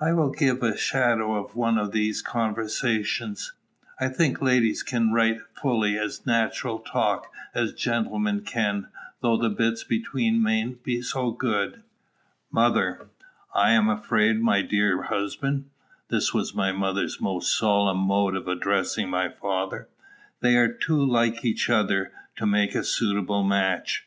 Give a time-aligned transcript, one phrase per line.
[0.00, 3.52] I will give a shadow of one of these conversations.
[4.00, 8.88] I think ladies can write fully as natural talk as gentlemen can,
[9.20, 11.82] though the bits between mayn't be so good.
[12.50, 13.10] Mother.
[13.54, 15.68] I am afraid, my dear husband
[16.08, 19.86] [This was my mother's most solemn mode of addressing my father],
[20.40, 24.06] "they are too like each other to make a suitable match."